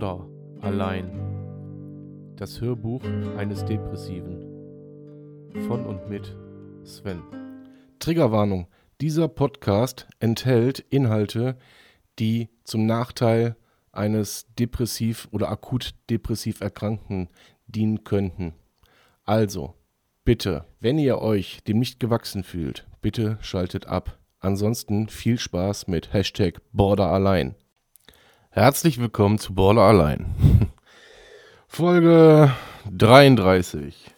Border 0.00 0.26
allein. 0.62 1.10
Das 2.36 2.58
Hörbuch 2.62 3.02
eines 3.36 3.66
Depressiven. 3.66 4.40
Von 5.68 5.84
und 5.84 6.08
mit 6.08 6.34
Sven. 6.84 7.22
Triggerwarnung. 7.98 8.66
Dieser 9.02 9.28
Podcast 9.28 10.06
enthält 10.18 10.78
Inhalte, 10.88 11.58
die 12.18 12.48
zum 12.64 12.86
Nachteil 12.86 13.56
eines 13.92 14.46
depressiv 14.58 15.28
oder 15.32 15.50
akut 15.50 15.94
depressiv 16.08 16.62
Erkrankten 16.62 17.28
dienen 17.66 18.02
könnten. 18.02 18.54
Also, 19.24 19.74
bitte, 20.24 20.64
wenn 20.80 20.98
ihr 20.98 21.18
euch 21.18 21.62
dem 21.64 21.78
nicht 21.78 22.00
gewachsen 22.00 22.42
fühlt, 22.42 22.86
bitte 23.02 23.36
schaltet 23.42 23.86
ab. 23.86 24.18
Ansonsten 24.38 25.08
viel 25.08 25.38
Spaß 25.38 25.88
mit 25.88 26.14
Hashtag 26.14 26.62
Border 26.72 27.08
allein. 27.08 27.54
Herzlich 28.52 28.98
willkommen 28.98 29.38
zu 29.38 29.54
Border 29.54 29.82
allein. 29.82 30.34
Folge 31.68 32.52
33. 32.90 34.10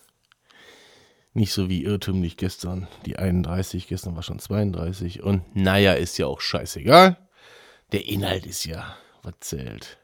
Nicht 1.34 1.52
so 1.52 1.68
wie 1.68 1.84
irrtümlich 1.84 2.38
gestern, 2.38 2.88
die 3.04 3.18
31, 3.18 3.88
gestern 3.88 4.16
war 4.16 4.22
schon 4.22 4.38
32 4.38 5.22
und 5.22 5.54
naja, 5.54 5.92
ist 5.92 6.16
ja 6.16 6.28
auch 6.28 6.40
scheißegal. 6.40 7.18
Der 7.92 8.08
Inhalt 8.08 8.46
ist 8.46 8.64
ja, 8.64 8.96
was 9.22 9.34
zählt. 9.40 9.98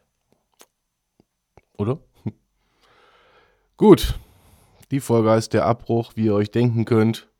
Oder? 1.78 1.98
Gut, 3.78 4.18
die 4.90 5.00
Folge 5.00 5.30
heißt 5.30 5.54
der 5.54 5.64
Abbruch, 5.64 6.12
wie 6.16 6.26
ihr 6.26 6.34
euch 6.34 6.50
denken 6.50 6.84
könnt. 6.84 7.30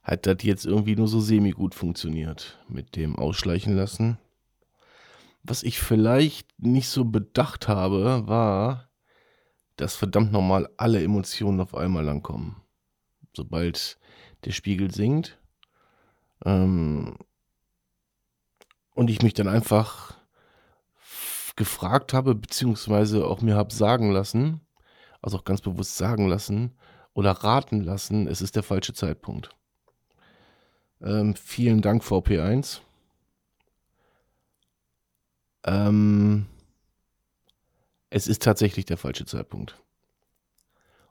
Hat 0.00 0.26
das 0.26 0.36
jetzt 0.42 0.64
irgendwie 0.64 0.94
nur 0.94 1.08
so 1.08 1.18
semi-gut 1.18 1.74
funktioniert 1.74 2.56
mit 2.68 2.94
dem 2.94 3.16
Ausschleichen 3.16 3.74
lassen. 3.74 4.20
Was 5.48 5.62
ich 5.62 5.78
vielleicht 5.78 6.60
nicht 6.60 6.88
so 6.88 7.04
bedacht 7.04 7.68
habe, 7.68 8.26
war, 8.26 8.90
dass 9.76 9.94
verdammt 9.94 10.32
normal 10.32 10.68
alle 10.76 11.02
Emotionen 11.02 11.60
auf 11.60 11.74
einmal 11.74 12.04
langkommen. 12.04 12.56
Sobald 13.32 13.98
der 14.44 14.50
Spiegel 14.50 14.92
sinkt. 14.92 15.38
Ähm, 16.44 17.16
und 18.94 19.08
ich 19.08 19.22
mich 19.22 19.34
dann 19.34 19.46
einfach 19.46 20.16
gefragt 21.54 22.12
habe, 22.12 22.34
beziehungsweise 22.34 23.24
auch 23.24 23.40
mir 23.40 23.54
habe 23.54 23.72
sagen 23.72 24.10
lassen, 24.10 24.60
also 25.22 25.38
auch 25.38 25.44
ganz 25.44 25.60
bewusst 25.60 25.96
sagen 25.96 26.28
lassen 26.28 26.76
oder 27.14 27.30
raten 27.30 27.82
lassen, 27.82 28.26
es 28.26 28.42
ist 28.42 28.56
der 28.56 28.62
falsche 28.64 28.94
Zeitpunkt. 28.94 29.50
Ähm, 31.00 31.36
vielen 31.36 31.82
Dank, 31.82 32.02
VP1. 32.02 32.80
Ähm, 35.66 36.46
es 38.10 38.28
ist 38.28 38.42
tatsächlich 38.42 38.86
der 38.86 38.96
falsche 38.96 39.26
Zeitpunkt. 39.26 39.76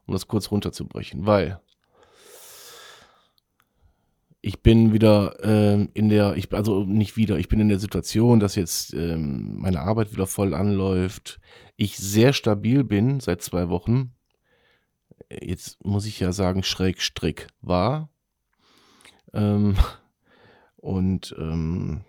Um 0.06 0.12
das 0.12 0.26
kurz 0.26 0.50
runterzubrechen, 0.50 1.26
weil 1.26 1.60
ich 4.40 4.62
bin 4.62 4.92
wieder 4.92 5.36
ähm, 5.42 5.88
in 5.94 6.08
der, 6.08 6.36
ich, 6.36 6.52
also 6.52 6.84
nicht 6.84 7.16
wieder, 7.16 7.36
ich 7.36 7.48
bin 7.48 7.58
in 7.58 7.68
der 7.68 7.80
Situation, 7.80 8.38
dass 8.38 8.54
jetzt 8.54 8.94
ähm, 8.94 9.56
meine 9.58 9.80
Arbeit 9.80 10.12
wieder 10.12 10.28
voll 10.28 10.54
anläuft. 10.54 11.40
Ich 11.76 11.96
sehr 11.96 12.32
stabil 12.32 12.84
bin 12.84 13.18
seit 13.18 13.42
zwei 13.42 13.68
Wochen. 13.68 14.14
Jetzt 15.30 15.84
muss 15.84 16.06
ich 16.06 16.20
ja 16.20 16.32
sagen, 16.32 16.62
schräg 16.62 17.02
strick 17.02 17.48
war. 17.60 18.08
Ähm, 19.32 19.74
und 20.76 21.34
ähm, 21.38 22.04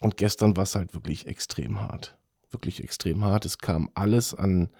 und 0.00 0.16
gestern 0.16 0.56
war 0.56 0.64
es 0.64 0.74
halt 0.74 0.94
wirklich 0.94 1.26
extrem 1.26 1.80
hart. 1.80 2.16
Wirklich 2.50 2.82
extrem 2.82 3.24
hart. 3.24 3.44
Es 3.44 3.58
kam 3.58 3.90
alles 3.94 4.34
an, 4.34 4.70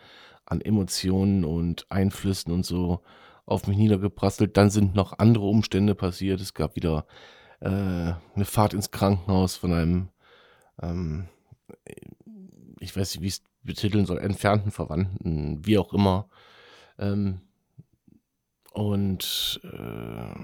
an 0.46 0.60
Emotionen 0.60 1.44
und 1.44 1.86
Einflüssen 1.90 2.52
und 2.52 2.64
so 2.64 3.02
auf 3.46 3.66
mich 3.66 3.76
niedergeprasselt. 3.76 4.56
Dann 4.56 4.70
sind 4.70 4.94
noch 4.94 5.18
andere 5.18 5.46
Umstände 5.46 5.94
passiert. 5.94 6.40
Es 6.40 6.54
gab 6.54 6.76
wieder 6.76 7.06
äh, 7.60 7.68
eine 7.68 8.44
Fahrt 8.44 8.74
ins 8.74 8.90
Krankenhaus 8.90 9.56
von 9.56 9.72
einem, 9.72 10.08
ähm, 10.80 11.28
ich 12.80 12.96
weiß 12.96 13.14
nicht, 13.14 13.22
wie 13.22 13.28
es 13.28 13.42
betiteln 13.62 14.06
soll, 14.06 14.18
entfernten 14.18 14.70
Verwandten, 14.70 15.66
wie 15.66 15.78
auch 15.78 15.92
immer. 15.92 16.28
Ähm, 16.98 17.40
und 18.72 19.60
äh, 19.64 20.34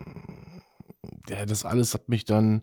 ja, 1.29 1.47
das 1.47 1.65
alles 1.65 1.95
hat 1.95 2.09
mich 2.09 2.25
dann 2.25 2.63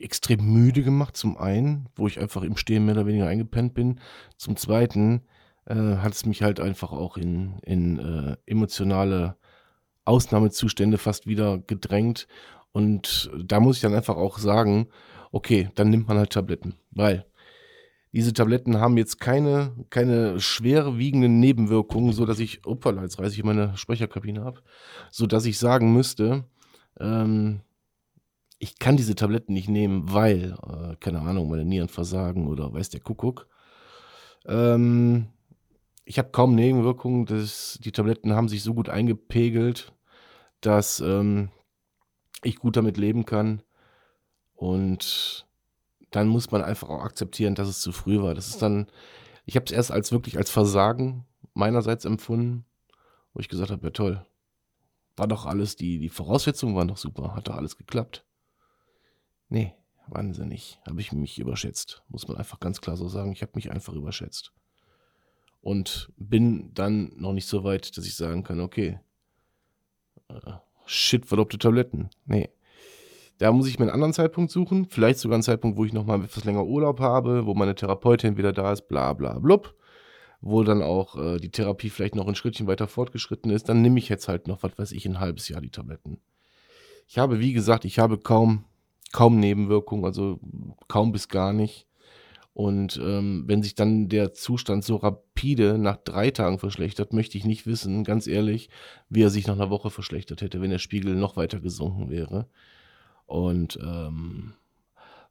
extrem 0.00 0.52
müde 0.52 0.82
gemacht, 0.82 1.16
zum 1.16 1.36
einen, 1.36 1.88
wo 1.94 2.06
ich 2.06 2.20
einfach 2.20 2.42
im 2.42 2.56
Stehen 2.56 2.84
mehr 2.84 2.94
oder 2.94 3.06
weniger 3.06 3.26
eingepennt 3.26 3.74
bin. 3.74 4.00
Zum 4.36 4.56
zweiten 4.56 5.22
äh, 5.66 5.74
hat 5.74 6.12
es 6.12 6.26
mich 6.26 6.42
halt 6.42 6.60
einfach 6.60 6.92
auch 6.92 7.16
in, 7.16 7.58
in 7.62 7.98
äh, 7.98 8.36
emotionale 8.46 9.36
Ausnahmezustände 10.04 10.98
fast 10.98 11.26
wieder 11.26 11.58
gedrängt. 11.58 12.26
Und 12.72 13.30
da 13.44 13.60
muss 13.60 13.76
ich 13.76 13.82
dann 13.82 13.94
einfach 13.94 14.16
auch 14.16 14.38
sagen, 14.38 14.88
okay, 15.30 15.70
dann 15.74 15.90
nimmt 15.90 16.08
man 16.08 16.18
halt 16.18 16.30
Tabletten, 16.30 16.74
weil 16.90 17.26
diese 18.12 18.34
Tabletten 18.34 18.78
haben 18.78 18.98
jetzt 18.98 19.20
keine, 19.20 19.72
keine 19.88 20.38
schwer 20.38 20.98
wiegenden 20.98 21.40
Nebenwirkungen, 21.40 22.12
so 22.12 22.26
dass 22.26 22.38
ich, 22.38 22.66
opala, 22.66 23.02
jetzt 23.02 23.18
reiße 23.18 23.34
ich 23.34 23.44
meine 23.44 23.74
Sprecherkabine 23.76 24.42
ab, 24.42 24.62
so 25.10 25.26
dass 25.26 25.46
ich 25.46 25.58
sagen 25.58 25.94
müsste, 25.94 26.44
ähm, 27.00 27.62
ich 28.62 28.78
kann 28.78 28.96
diese 28.96 29.16
Tabletten 29.16 29.54
nicht 29.54 29.68
nehmen, 29.68 30.12
weil, 30.12 30.56
äh, 30.62 30.94
keine 31.00 31.22
Ahnung, 31.22 31.50
meine 31.50 31.64
Nieren 31.64 31.88
versagen 31.88 32.46
oder 32.46 32.72
weiß 32.72 32.90
der 32.90 33.00
Kuckuck. 33.00 33.48
Ähm, 34.46 35.26
ich 36.04 36.16
habe 36.16 36.30
kaum 36.30 36.54
Nebenwirkungen. 36.54 37.26
Das, 37.26 37.80
die 37.82 37.90
Tabletten 37.90 38.34
haben 38.34 38.48
sich 38.48 38.62
so 38.62 38.72
gut 38.72 38.88
eingepegelt, 38.88 39.92
dass 40.60 41.00
ähm, 41.00 41.50
ich 42.44 42.54
gut 42.54 42.76
damit 42.76 42.98
leben 42.98 43.24
kann. 43.24 43.64
Und 44.54 45.44
dann 46.12 46.28
muss 46.28 46.52
man 46.52 46.62
einfach 46.62 46.88
auch 46.88 47.02
akzeptieren, 47.02 47.56
dass 47.56 47.66
es 47.66 47.80
zu 47.80 47.90
früh 47.90 48.22
war. 48.22 48.36
Das 48.36 48.46
ist 48.46 48.62
dann, 48.62 48.86
ich 49.44 49.56
habe 49.56 49.66
es 49.66 49.72
erst 49.72 49.90
als 49.90 50.12
wirklich 50.12 50.36
als 50.38 50.50
Versagen 50.50 51.26
meinerseits 51.52 52.04
empfunden, 52.04 52.64
wo 53.34 53.40
ich 53.40 53.48
gesagt 53.48 53.72
habe, 53.72 53.82
ja 53.82 53.90
toll, 53.90 54.24
war 55.16 55.26
doch 55.26 55.46
alles, 55.46 55.74
die, 55.74 55.98
die 55.98 56.10
Voraussetzungen 56.10 56.76
waren 56.76 56.86
doch 56.86 56.96
super, 56.96 57.34
hat 57.34 57.48
doch 57.48 57.56
alles 57.56 57.76
geklappt. 57.76 58.24
Nee, 59.52 59.74
wahnsinnig. 60.06 60.80
Habe 60.88 61.02
ich 61.02 61.12
mich 61.12 61.38
überschätzt. 61.38 62.02
Muss 62.08 62.26
man 62.26 62.38
einfach 62.38 62.58
ganz 62.58 62.80
klar 62.80 62.96
so 62.96 63.06
sagen. 63.08 63.32
Ich 63.32 63.42
habe 63.42 63.52
mich 63.54 63.70
einfach 63.70 63.92
überschätzt. 63.92 64.50
Und 65.60 66.10
bin 66.16 66.72
dann 66.72 67.12
noch 67.16 67.34
nicht 67.34 67.46
so 67.46 67.62
weit, 67.62 67.98
dass 67.98 68.06
ich 68.06 68.16
sagen 68.16 68.44
kann, 68.44 68.60
okay, 68.60 68.98
äh, 70.28 70.52
shit, 70.86 71.26
verlobte 71.26 71.58
Tabletten. 71.58 72.08
Nee. 72.24 72.48
Da 73.36 73.52
muss 73.52 73.68
ich 73.68 73.78
mir 73.78 73.84
einen 73.84 73.94
anderen 73.94 74.14
Zeitpunkt 74.14 74.50
suchen. 74.50 74.86
Vielleicht 74.88 75.18
sogar 75.18 75.34
einen 75.34 75.42
Zeitpunkt, 75.42 75.76
wo 75.76 75.84
ich 75.84 75.92
nochmal 75.92 76.24
etwas 76.24 76.44
länger 76.44 76.64
Urlaub 76.64 76.98
habe, 77.00 77.44
wo 77.44 77.52
meine 77.52 77.74
Therapeutin 77.74 78.38
wieder 78.38 78.54
da 78.54 78.72
ist, 78.72 78.88
bla 78.88 79.12
bla 79.12 79.38
blub. 79.38 79.76
Wo 80.40 80.62
dann 80.62 80.80
auch 80.80 81.18
äh, 81.18 81.36
die 81.36 81.50
Therapie 81.50 81.90
vielleicht 81.90 82.14
noch 82.14 82.26
ein 82.26 82.36
Schrittchen 82.36 82.68
weiter 82.68 82.88
fortgeschritten 82.88 83.50
ist. 83.50 83.68
Dann 83.68 83.82
nehme 83.82 83.98
ich 83.98 84.08
jetzt 84.08 84.28
halt 84.28 84.48
noch, 84.48 84.62
was 84.62 84.78
weiß 84.78 84.92
ich, 84.92 85.04
ein 85.04 85.20
halbes 85.20 85.50
Jahr 85.50 85.60
die 85.60 85.70
Tabletten. 85.70 86.22
Ich 87.06 87.18
habe, 87.18 87.38
wie 87.38 87.52
gesagt, 87.52 87.84
ich 87.84 87.98
habe 87.98 88.16
kaum 88.16 88.64
kaum 89.12 89.38
Nebenwirkungen, 89.38 90.04
also 90.04 90.40
kaum 90.88 91.12
bis 91.12 91.28
gar 91.28 91.52
nicht. 91.52 91.86
Und 92.54 93.00
ähm, 93.02 93.44
wenn 93.46 93.62
sich 93.62 93.74
dann 93.74 94.08
der 94.08 94.34
Zustand 94.34 94.84
so 94.84 94.96
rapide 94.96 95.78
nach 95.78 95.96
drei 95.96 96.30
Tagen 96.30 96.58
verschlechtert, 96.58 97.12
möchte 97.12 97.38
ich 97.38 97.46
nicht 97.46 97.66
wissen, 97.66 98.04
ganz 98.04 98.26
ehrlich, 98.26 98.68
wie 99.08 99.22
er 99.22 99.30
sich 99.30 99.46
nach 99.46 99.54
einer 99.54 99.70
Woche 99.70 99.90
verschlechtert 99.90 100.42
hätte, 100.42 100.60
wenn 100.60 100.70
der 100.70 100.78
Spiegel 100.78 101.14
noch 101.14 101.36
weiter 101.36 101.60
gesunken 101.60 102.10
wäre. 102.10 102.46
Und 103.24 103.78
ähm, 103.82 104.52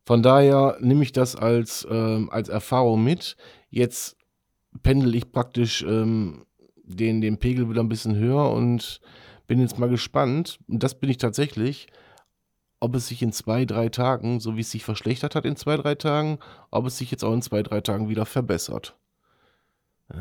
von 0.04 0.24
daher 0.24 0.78
nehme 0.80 1.04
ich 1.04 1.12
das 1.12 1.36
als, 1.36 1.88
ähm, 1.90 2.30
als 2.32 2.50
Erfahrung 2.50 3.04
mit. 3.04 3.38
Jetzt 3.70 4.18
pendel 4.82 5.14
ich 5.14 5.32
praktisch 5.32 5.84
ähm, 5.84 6.46
den, 6.84 7.22
den 7.22 7.38
Pegel 7.38 7.70
wieder 7.70 7.82
ein 7.82 7.90
bisschen 7.90 8.16
höher 8.16 8.50
und 8.52 9.00
bin 9.46 9.60
jetzt 9.60 9.78
mal 9.78 9.90
gespannt. 9.90 10.60
Und 10.68 10.82
das 10.82 11.00
bin 11.00 11.10
ich 11.12 11.18
tatsächlich 11.18 11.88
ob 12.82 12.96
es 12.96 13.08
sich 13.08 13.22
in 13.22 13.32
zwei, 13.32 13.66
drei 13.66 13.90
Tagen, 13.90 14.40
so 14.40 14.58
wie 14.58 14.62
es 14.62 14.72
sich 14.72 14.84
verschlechtert 14.84 15.36
hat 15.36 15.46
in 15.46 15.56
zwei, 15.56 15.78
drei 15.78 15.96
Tagen, 15.96 16.40
ob 16.72 16.88
es 16.88 16.98
sich 16.98 17.12
jetzt 17.12 17.24
auch 17.24 17.34
in 17.34 17.42
zwei, 17.42 17.64
drei 17.64 17.80
Tagen 17.80 18.10
wieder 18.10 18.26
verbessert. 18.26 18.98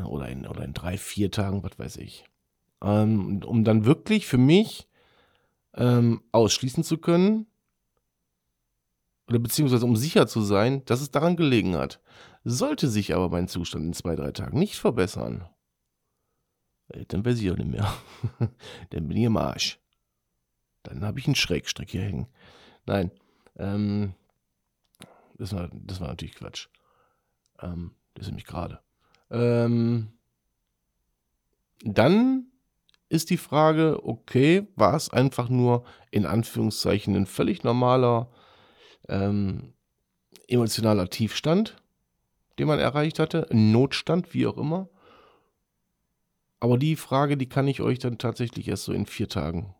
Oder 0.05 0.29
in, 0.29 0.47
oder 0.47 0.63
in 0.63 0.73
drei, 0.73 0.97
vier 0.97 1.31
Tagen, 1.31 1.63
was 1.63 1.77
weiß 1.77 1.97
ich. 1.97 2.23
Ähm, 2.81 3.41
um 3.43 3.65
dann 3.65 3.85
wirklich 3.85 4.27
für 4.27 4.37
mich 4.37 4.87
ähm, 5.75 6.21
ausschließen 6.31 6.83
zu 6.83 6.97
können, 6.97 7.47
oder 9.27 9.39
beziehungsweise 9.39 9.85
um 9.85 9.95
sicher 9.95 10.27
zu 10.27 10.41
sein, 10.41 10.85
dass 10.85 11.01
es 11.01 11.11
daran 11.11 11.35
gelegen 11.35 11.75
hat. 11.75 11.99
Sollte 12.43 12.89
sich 12.89 13.15
aber 13.15 13.29
mein 13.29 13.47
Zustand 13.47 13.85
in 13.85 13.93
zwei, 13.93 14.15
drei 14.15 14.31
Tagen 14.31 14.59
nicht 14.59 14.75
verbessern, 14.75 15.47
dann 17.07 17.25
weiß 17.25 17.39
ich 17.39 17.51
auch 17.51 17.57
nicht 17.57 17.69
mehr. 17.69 17.91
dann 18.89 19.07
bin 19.07 19.17
ich 19.17 19.23
im 19.23 19.37
Arsch. 19.37 19.79
Dann 20.83 21.03
habe 21.03 21.19
ich 21.19 21.27
einen 21.27 21.35
Schrägstrick 21.35 21.91
hier 21.91 22.01
hängen. 22.01 22.27
Nein, 22.85 23.11
ähm, 23.57 24.13
das, 25.37 25.53
war, 25.53 25.69
das 25.73 25.99
war 25.99 26.07
natürlich 26.07 26.35
Quatsch. 26.35 26.67
Ähm, 27.61 27.91
das 28.13 28.23
ist 28.23 28.31
nämlich 28.31 28.45
gerade. 28.45 28.79
Ähm, 29.29 30.11
dann 31.83 32.47
ist 33.09 33.29
die 33.29 33.37
Frage, 33.37 33.99
okay, 34.03 34.67
war 34.75 34.95
es 34.95 35.09
einfach 35.09 35.49
nur 35.49 35.83
in 36.11 36.25
Anführungszeichen 36.25 37.15
ein 37.15 37.25
völlig 37.25 37.63
normaler 37.63 38.31
ähm, 39.09 39.73
emotionaler 40.47 41.09
Tiefstand, 41.09 41.75
den 42.57 42.67
man 42.67 42.79
erreicht 42.79 43.19
hatte, 43.19 43.49
ein 43.51 43.71
Notstand, 43.71 44.33
wie 44.33 44.47
auch 44.47 44.57
immer. 44.57 44.89
Aber 46.59 46.77
die 46.77 46.95
Frage, 46.95 47.37
die 47.37 47.49
kann 47.49 47.67
ich 47.67 47.81
euch 47.81 47.99
dann 47.99 48.17
tatsächlich 48.17 48.67
erst 48.67 48.83
so 48.83 48.93
in 48.93 49.05
vier 49.05 49.27
Tagen 49.27 49.75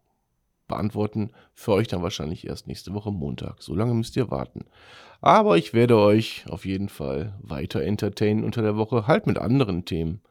beantworten. 0.72 1.32
Für 1.54 1.74
euch 1.74 1.88
dann 1.88 2.02
wahrscheinlich 2.02 2.48
erst 2.48 2.68
nächste 2.68 2.94
Woche 2.94 3.12
Montag. 3.12 3.62
So 3.62 3.76
lange 3.76 3.94
müsst 3.94 4.16
ihr 4.16 4.32
warten. 4.32 4.66
Aber 5.22 5.58
ich 5.58 5.74
werde 5.74 5.98
euch 5.98 6.46
auf 6.50 6.66
jeden 6.66 6.90
Fall 6.90 7.38
weiter 7.42 7.82
entertainen 7.84 8.44
unter 8.44 8.64
der 8.64 8.76
Woche, 8.76 9.06
halt 9.06 9.28
mit 9.28 9.38
anderen 9.38 9.86
Themen. 9.86 10.22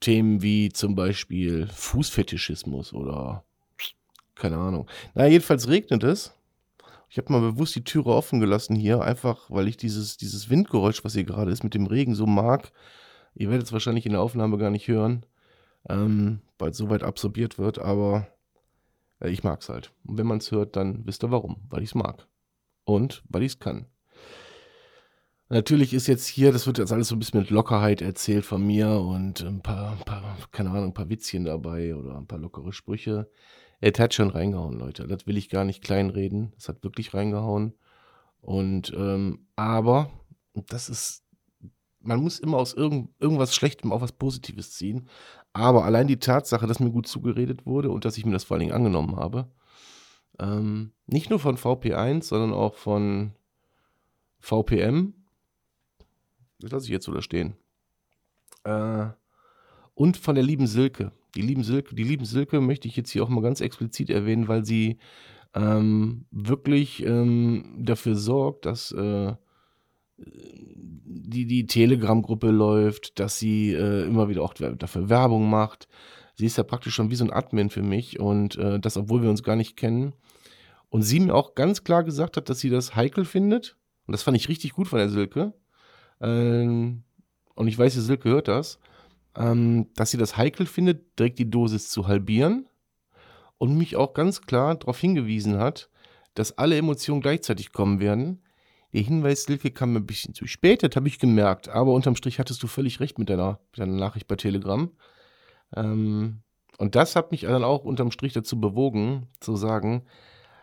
Themen 0.00 0.42
wie 0.42 0.70
zum 0.70 0.94
Beispiel 0.94 1.66
Fußfetischismus 1.68 2.92
oder 2.92 3.44
keine 4.34 4.56
Ahnung. 4.56 4.88
Na, 5.14 5.26
jedenfalls 5.26 5.68
regnet 5.68 6.02
es. 6.02 6.34
Ich 7.08 7.18
habe 7.18 7.32
mal 7.32 7.40
bewusst 7.40 7.74
die 7.76 7.84
Türe 7.84 8.10
offen 8.10 8.40
gelassen 8.40 8.76
hier, 8.76 9.00
einfach 9.00 9.50
weil 9.50 9.68
ich 9.68 9.76
dieses, 9.76 10.16
dieses 10.16 10.50
Windgeräusch, 10.50 11.04
was 11.04 11.14
hier 11.14 11.24
gerade 11.24 11.50
ist, 11.50 11.64
mit 11.64 11.74
dem 11.74 11.86
Regen 11.86 12.14
so 12.14 12.26
mag. 12.26 12.72
Ihr 13.34 13.50
werdet 13.50 13.66
es 13.66 13.72
wahrscheinlich 13.72 14.06
in 14.06 14.12
der 14.12 14.20
Aufnahme 14.20 14.58
gar 14.58 14.70
nicht 14.70 14.88
hören, 14.88 15.24
ähm, 15.88 16.40
weil 16.58 16.70
es 16.70 16.76
so 16.76 16.90
weit 16.90 17.02
absorbiert 17.02 17.58
wird, 17.58 17.78
aber 17.78 18.26
ich 19.20 19.44
mag 19.44 19.60
es 19.60 19.68
halt. 19.68 19.92
Und 20.04 20.18
wenn 20.18 20.26
man 20.26 20.38
es 20.38 20.50
hört, 20.50 20.76
dann 20.76 21.06
wisst 21.06 21.24
ihr 21.24 21.30
warum. 21.30 21.56
Weil 21.70 21.82
ich 21.82 21.90
es 21.90 21.94
mag. 21.94 22.26
Und 22.84 23.22
weil 23.28 23.42
ich 23.42 23.52
es 23.52 23.58
kann. 23.58 23.86
Natürlich 25.48 25.94
ist 25.94 26.08
jetzt 26.08 26.26
hier, 26.26 26.50
das 26.50 26.66
wird 26.66 26.78
jetzt 26.78 26.92
alles 26.92 27.08
so 27.08 27.14
ein 27.14 27.20
bisschen 27.20 27.40
mit 27.40 27.50
Lockerheit 27.50 28.02
erzählt 28.02 28.44
von 28.44 28.66
mir 28.66 28.90
und 28.90 29.42
ein 29.42 29.62
paar, 29.62 29.92
ein 29.92 30.04
paar 30.04 30.36
keine 30.50 30.70
Ahnung, 30.70 30.86
ein 30.86 30.94
paar 30.94 31.08
Witzchen 31.08 31.44
dabei 31.44 31.94
oder 31.94 32.16
ein 32.16 32.26
paar 32.26 32.40
lockere 32.40 32.72
Sprüche. 32.72 33.30
Es 33.80 33.98
hat 34.00 34.14
schon 34.14 34.30
reingehauen, 34.30 34.78
Leute. 34.78 35.06
Das 35.06 35.26
will 35.26 35.36
ich 35.36 35.48
gar 35.48 35.64
nicht 35.64 35.84
kleinreden. 35.84 36.52
Es 36.56 36.68
hat 36.68 36.82
wirklich 36.82 37.14
reingehauen. 37.14 37.74
Und, 38.40 38.92
ähm, 38.96 39.46
aber, 39.54 40.10
das 40.54 40.88
ist, 40.88 41.24
man 42.00 42.20
muss 42.20 42.40
immer 42.40 42.56
aus 42.56 42.74
irgend, 42.74 43.10
irgendwas 43.20 43.54
Schlechtem 43.54 43.92
auch 43.92 44.00
was 44.00 44.12
Positives 44.12 44.72
ziehen. 44.72 45.08
Aber 45.56 45.86
allein 45.86 46.06
die 46.06 46.18
Tatsache, 46.18 46.66
dass 46.66 46.80
mir 46.80 46.90
gut 46.90 47.08
zugeredet 47.08 47.64
wurde 47.64 47.88
und 47.88 48.04
dass 48.04 48.18
ich 48.18 48.26
mir 48.26 48.32
das 48.32 48.44
vor 48.44 48.56
allen 48.56 48.60
Dingen 48.60 48.74
angenommen 48.74 49.16
habe, 49.16 49.46
ähm, 50.38 50.92
nicht 51.06 51.30
nur 51.30 51.38
von 51.38 51.56
VP1, 51.56 52.24
sondern 52.24 52.52
auch 52.52 52.74
von 52.74 53.32
VPM, 54.38 55.14
das 56.60 56.72
lasse 56.72 56.84
ich 56.84 56.90
jetzt 56.90 57.06
so 57.06 57.12
da 57.14 57.22
stehen. 57.22 57.54
Äh, 58.64 59.06
und 59.94 60.18
von 60.18 60.34
der 60.34 60.44
lieben 60.44 60.66
Silke. 60.66 61.10
Die 61.34 61.40
lieben 61.40 61.64
Silke, 61.64 61.94
die 61.94 62.04
lieben 62.04 62.26
Silke 62.26 62.60
möchte 62.60 62.86
ich 62.86 62.94
jetzt 62.94 63.08
hier 63.08 63.24
auch 63.24 63.30
mal 63.30 63.40
ganz 63.40 63.62
explizit 63.62 64.10
erwähnen, 64.10 64.48
weil 64.48 64.66
sie 64.66 64.98
ähm, 65.54 66.26
wirklich 66.30 67.02
ähm, 67.02 67.78
dafür 67.78 68.14
sorgt, 68.14 68.66
dass 68.66 68.92
äh, 68.92 69.34
die, 70.18 71.46
die 71.46 71.66
Telegram-Gruppe 71.66 72.50
läuft, 72.50 73.18
dass 73.18 73.38
sie 73.38 73.72
äh, 73.72 74.04
immer 74.06 74.28
wieder 74.28 74.42
auch 74.42 74.54
dafür 74.54 75.08
Werbung 75.08 75.48
macht. 75.48 75.88
Sie 76.34 76.46
ist 76.46 76.58
ja 76.58 76.64
praktisch 76.64 76.94
schon 76.94 77.10
wie 77.10 77.16
so 77.16 77.24
ein 77.24 77.32
Admin 77.32 77.70
für 77.70 77.82
mich 77.82 78.20
und 78.20 78.56
äh, 78.56 78.78
das, 78.78 78.96
obwohl 78.96 79.22
wir 79.22 79.30
uns 79.30 79.42
gar 79.42 79.56
nicht 79.56 79.76
kennen. 79.76 80.12
Und 80.88 81.02
sie 81.02 81.20
mir 81.20 81.34
auch 81.34 81.54
ganz 81.54 81.84
klar 81.84 82.04
gesagt 82.04 82.36
hat, 82.36 82.48
dass 82.48 82.60
sie 82.60 82.70
das 82.70 82.94
heikel 82.94 83.24
findet. 83.24 83.76
Und 84.06 84.12
das 84.12 84.22
fand 84.22 84.36
ich 84.36 84.48
richtig 84.48 84.72
gut 84.72 84.88
von 84.88 84.98
der 84.98 85.08
Silke 85.08 85.52
ähm, 86.20 87.02
und 87.54 87.68
ich 87.68 87.78
weiß, 87.78 87.94
die 87.94 88.00
Silke 88.00 88.30
hört 88.30 88.48
das, 88.48 88.78
ähm, 89.36 89.88
dass 89.94 90.10
sie 90.10 90.18
das 90.18 90.36
heikel 90.36 90.66
findet, 90.66 91.18
direkt 91.18 91.38
die 91.38 91.50
Dosis 91.50 91.88
zu 91.88 92.06
halbieren 92.06 92.66
und 93.58 93.76
mich 93.76 93.96
auch 93.96 94.14
ganz 94.14 94.42
klar 94.42 94.74
darauf 94.74 94.98
hingewiesen 94.98 95.58
hat, 95.58 95.90
dass 96.34 96.58
alle 96.58 96.76
Emotionen 96.76 97.20
gleichzeitig 97.20 97.72
kommen 97.72 98.00
werden. 98.00 98.42
Der 98.96 99.02
Hinweis, 99.02 99.42
Silke, 99.42 99.70
kam 99.70 99.94
ein 99.94 100.06
bisschen 100.06 100.32
zu 100.32 100.46
spät, 100.46 100.82
das 100.82 100.96
habe 100.96 101.06
ich 101.06 101.18
gemerkt, 101.18 101.68
aber 101.68 101.92
unterm 101.92 102.16
Strich 102.16 102.38
hattest 102.38 102.62
du 102.62 102.66
völlig 102.66 102.98
recht 102.98 103.18
mit 103.18 103.28
deiner, 103.28 103.60
mit 103.70 103.80
deiner 103.80 103.92
Nachricht 103.92 104.26
bei 104.26 104.36
Telegram. 104.36 104.90
Ähm, 105.74 106.40
und 106.78 106.94
das 106.94 107.14
hat 107.14 107.30
mich 107.30 107.42
dann 107.42 107.62
auch 107.62 107.84
unterm 107.84 108.10
Strich 108.10 108.32
dazu 108.32 108.58
bewogen, 108.58 109.28
zu 109.38 109.54
sagen, 109.54 110.06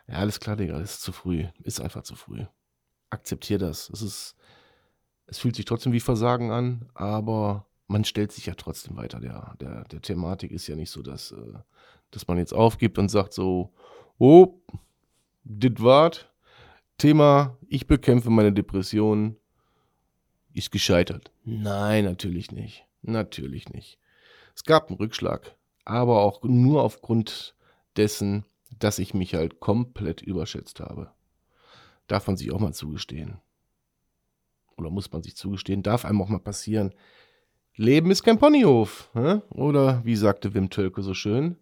ja, 0.08 0.16
alles 0.16 0.40
klar, 0.40 0.56
Digga, 0.56 0.80
das 0.80 0.96
ist 0.96 1.04
zu 1.04 1.12
früh, 1.12 1.46
ist 1.62 1.80
einfach 1.80 2.02
zu 2.02 2.16
früh. 2.16 2.44
Akzeptier 3.12 3.60
das. 3.60 3.92
Es 3.92 4.02
ist, 4.02 4.36
es 5.28 5.38
fühlt 5.38 5.56
sich 5.56 5.66
trotzdem 5.66 5.94
wie 5.94 6.00
Versagen 6.00 6.50
an, 6.50 6.90
aber 6.96 7.68
man 7.86 8.04
stellt 8.04 8.32
sich 8.32 8.48
ja 8.48 8.56
trotzdem 8.56 8.98
weiter. 8.98 9.20
Der, 9.20 9.54
der, 9.62 9.84
der 9.84 10.02
Thematik 10.02 10.52
ist 10.52 10.66
ja 10.66 10.76
nicht 10.76 10.90
so, 10.90 11.04
dass, 11.04 11.34
äh, 11.34 11.54
dass 12.10 12.28
man 12.28 12.40
jetzt 12.40 12.56
aufgibt 12.56 12.98
und 12.98 13.10
sagt 13.10 13.34
so, 13.34 13.72
oh, 14.18 14.60
dit 15.44 15.84
wart, 15.84 16.33
Thema, 16.98 17.58
ich 17.68 17.88
bekämpfe 17.88 18.30
meine 18.30 18.54
Depression, 18.54 19.38
ist 20.54 20.72
gescheitert. 20.72 21.32
Nein, 21.44 22.06
natürlich 22.06 22.52
nicht. 22.52 22.86
Natürlich 23.02 23.70
nicht. 23.70 23.98
Es 24.56 24.64
gab 24.64 24.88
einen 24.88 24.98
Rückschlag, 24.98 25.56
aber 25.84 26.22
auch 26.22 26.44
nur 26.44 26.84
aufgrund 26.84 27.56
dessen, 27.98 28.46
dass 28.80 29.00
ich 29.00 29.14
mich 29.14 29.34
halt 29.34 29.60
komplett 29.60 30.22
überschätzt 30.22 30.80
habe. 30.80 31.12
Darf 32.08 32.28
man 32.28 32.38
sich 32.38 32.52
auch 32.52 32.60
mal 32.60 32.74
zugestehen 32.74 33.42
oder 34.78 34.90
muss 34.90 35.12
man 35.12 35.24
sich 35.24 35.36
zugestehen, 35.36 35.84
darf 35.84 36.06
einem 36.06 36.22
auch 36.22 36.30
mal 36.30 36.40
passieren. 36.40 36.94
Leben 37.76 38.12
ist 38.12 38.24
kein 38.24 38.40
Ponyhof. 38.40 39.10
Hä? 39.14 39.42
Oder 39.50 40.04
wie 40.06 40.16
sagte 40.16 40.54
Wim 40.54 40.70
Tölke 40.70 41.02
so 41.02 41.14
schön? 41.14 41.58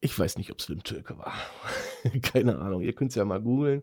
Ich 0.00 0.18
weiß 0.18 0.38
nicht, 0.38 0.50
ob 0.52 0.60
es 0.60 0.68
Wim 0.68 0.82
Tölke 0.82 1.18
war. 1.18 1.34
Keine 2.22 2.58
Ahnung. 2.58 2.82
Ihr 2.82 2.92
könnt 2.92 3.10
es 3.10 3.14
ja 3.16 3.24
mal 3.24 3.40
googeln 3.40 3.82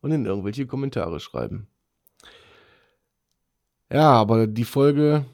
und 0.00 0.10
in 0.10 0.24
irgendwelche 0.24 0.66
Kommentare 0.66 1.20
schreiben. 1.20 1.68
Ja, 3.92 4.12
aber 4.12 4.46
die 4.46 4.64
Folge, 4.64 5.26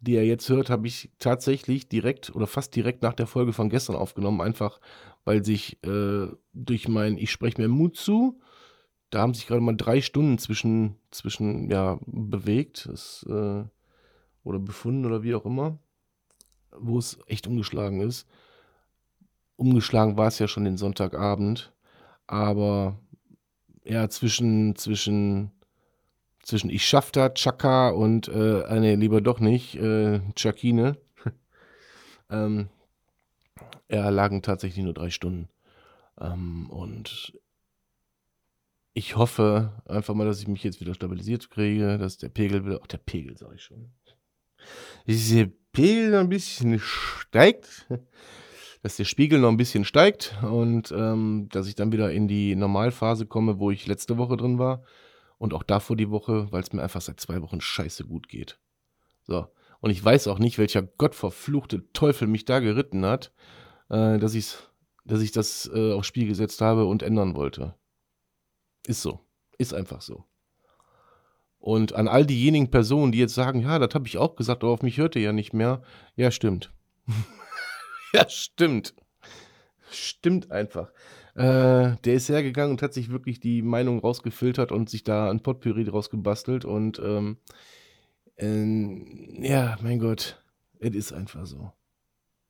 die 0.00 0.12
ihr 0.12 0.24
jetzt 0.24 0.48
hört, 0.48 0.70
habe 0.70 0.86
ich 0.86 1.10
tatsächlich 1.18 1.88
direkt 1.88 2.34
oder 2.34 2.46
fast 2.46 2.74
direkt 2.74 3.02
nach 3.02 3.14
der 3.14 3.26
Folge 3.26 3.52
von 3.52 3.68
gestern 3.68 3.96
aufgenommen. 3.96 4.40
Einfach, 4.40 4.80
weil 5.24 5.44
sich 5.44 5.82
äh, 5.84 6.28
durch 6.52 6.88
mein 6.88 7.18
Ich 7.18 7.30
spreche 7.30 7.60
mir 7.60 7.68
Mut 7.68 7.96
zu 7.96 8.40
da 9.10 9.20
haben 9.20 9.34
sich 9.34 9.46
gerade 9.46 9.60
mal 9.60 9.76
drei 9.76 10.00
Stunden 10.00 10.38
zwischen, 10.38 10.96
zwischen 11.10 11.68
ja, 11.68 11.98
bewegt 12.06 12.88
das, 12.90 13.26
äh, 13.28 13.64
oder 14.44 14.58
befunden 14.58 15.04
oder 15.04 15.22
wie 15.22 15.34
auch 15.34 15.44
immer, 15.44 15.78
wo 16.70 16.96
es 16.98 17.18
echt 17.26 17.46
umgeschlagen 17.48 18.00
ist. 18.00 18.28
Umgeschlagen 19.60 20.16
war 20.16 20.28
es 20.28 20.38
ja 20.38 20.48
schon 20.48 20.64
den 20.64 20.78
Sonntagabend, 20.78 21.70
aber 22.26 22.98
ja, 23.84 24.08
zwischen, 24.08 24.74
zwischen, 24.74 25.50
zwischen 26.42 26.70
Ich 26.70 26.86
schaff 26.86 27.12
da, 27.12 27.28
Chaka 27.28 27.90
und, 27.90 28.28
äh, 28.28 28.62
ah, 28.64 28.80
nee, 28.80 28.94
lieber 28.94 29.20
doch 29.20 29.38
nicht, 29.38 29.76
äh, 29.76 30.20
Chakine, 30.34 30.96
ähm, 32.30 32.70
ja, 33.90 34.08
lagen 34.08 34.40
tatsächlich 34.40 34.82
nur 34.82 34.94
drei 34.94 35.10
Stunden. 35.10 35.50
Ähm, 36.18 36.70
und 36.70 37.38
ich 38.94 39.16
hoffe 39.16 39.82
einfach 39.84 40.14
mal, 40.14 40.24
dass 40.24 40.40
ich 40.40 40.48
mich 40.48 40.64
jetzt 40.64 40.80
wieder 40.80 40.94
stabilisiert 40.94 41.50
kriege, 41.50 41.98
dass 41.98 42.16
der 42.16 42.30
Pegel 42.30 42.64
wieder, 42.64 42.80
ach 42.82 42.86
der 42.86 42.96
Pegel 42.98 43.36
sage 43.36 43.56
ich 43.56 43.62
schon, 43.62 43.90
dass 45.06 45.28
der 45.28 45.50
Pegel 45.72 46.14
ein 46.14 46.30
bisschen 46.30 46.78
steigt, 46.78 47.86
dass 48.82 48.96
der 48.96 49.04
Spiegel 49.04 49.40
noch 49.40 49.50
ein 49.50 49.56
bisschen 49.56 49.84
steigt 49.84 50.38
und 50.42 50.92
ähm, 50.92 51.48
dass 51.50 51.66
ich 51.66 51.74
dann 51.74 51.92
wieder 51.92 52.10
in 52.12 52.28
die 52.28 52.56
Normalphase 52.56 53.26
komme, 53.26 53.58
wo 53.58 53.70
ich 53.70 53.86
letzte 53.86 54.16
Woche 54.16 54.36
drin 54.36 54.58
war 54.58 54.82
und 55.38 55.54
auch 55.54 55.62
davor 55.62 55.96
die 55.96 56.10
Woche, 56.10 56.50
weil 56.50 56.62
es 56.62 56.72
mir 56.72 56.82
einfach 56.82 57.00
seit 57.00 57.20
zwei 57.20 57.42
Wochen 57.42 57.60
scheiße 57.60 58.04
gut 58.04 58.28
geht. 58.28 58.58
So. 59.24 59.46
Und 59.80 59.90
ich 59.90 60.02
weiß 60.02 60.28
auch 60.28 60.38
nicht, 60.38 60.58
welcher 60.58 60.82
gottverfluchte 60.82 61.90
Teufel 61.92 62.28
mich 62.28 62.44
da 62.44 62.60
geritten 62.60 63.04
hat, 63.04 63.32
äh, 63.88 64.18
dass, 64.18 64.34
ich's, 64.34 64.70
dass 65.04 65.22
ich 65.22 65.32
das 65.32 65.70
äh, 65.74 65.92
aufs 65.92 66.06
Spiel 66.06 66.26
gesetzt 66.26 66.60
habe 66.60 66.84
und 66.86 67.02
ändern 67.02 67.34
wollte. 67.34 67.74
Ist 68.86 69.02
so. 69.02 69.20
Ist 69.58 69.74
einfach 69.74 70.00
so. 70.00 70.24
Und 71.58 71.94
an 71.94 72.08
all 72.08 72.24
diejenigen 72.24 72.70
Personen, 72.70 73.12
die 73.12 73.18
jetzt 73.18 73.34
sagen, 73.34 73.60
ja, 73.60 73.78
das 73.78 73.94
habe 73.94 74.06
ich 74.06 74.16
auch 74.16 74.36
gesagt, 74.36 74.64
aber 74.64 74.72
auf 74.72 74.82
mich 74.82 74.96
hört 74.96 75.16
ihr 75.16 75.22
ja 75.22 75.32
nicht 75.32 75.52
mehr. 75.52 75.82
Ja, 76.16 76.30
stimmt. 76.30 76.72
ja, 78.14 78.28
stimmt. 78.28 78.94
Stimmt 79.90 80.50
einfach. 80.50 80.92
Äh, 81.34 81.96
der 82.04 82.14
ist 82.14 82.28
hergegangen 82.28 82.72
und 82.72 82.82
hat 82.82 82.94
sich 82.94 83.10
wirklich 83.10 83.40
die 83.40 83.62
Meinung 83.62 83.98
rausgefiltert 83.98 84.72
und 84.72 84.90
sich 84.90 85.04
da 85.04 85.30
ein 85.30 85.40
Potpourri 85.40 85.84
draus 85.84 86.10
gebastelt. 86.10 86.64
Und 86.64 87.00
ähm, 87.04 87.38
äh, 88.36 89.46
ja, 89.46 89.78
mein 89.82 89.98
Gott, 89.98 90.42
es 90.78 90.94
ist 90.94 91.12
einfach 91.12 91.46
so. 91.46 91.72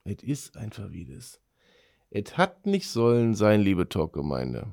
Es 0.05 0.23
ist 0.23 0.57
einfach 0.57 0.91
wie 0.91 1.05
das. 1.05 1.41
Es 2.11 2.37
hat 2.37 2.67
nicht 2.67 2.89
sollen 2.89 3.35
sein, 3.35 3.61
liebe 3.61 3.89
Talkgemeinde. 3.89 4.67